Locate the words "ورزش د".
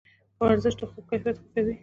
0.41-0.81